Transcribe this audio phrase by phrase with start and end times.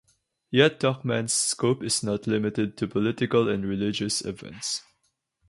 [0.49, 4.81] Yet Tuchman's scope is not limited to political and religious events.